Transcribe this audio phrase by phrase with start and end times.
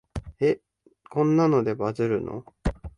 [0.39, 0.59] え、
[1.11, 2.43] こんなのでバズるの？